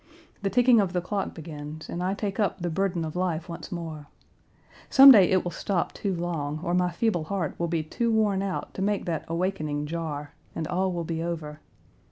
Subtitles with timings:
[0.41, 3.71] The ticking of the clock begins, and I take up the burden of life once
[3.71, 4.07] more.
[4.89, 8.41] Some day it will stop too long, or my feeble heart will be too worn
[8.41, 11.59] out to make that awakening jar, and all will be over.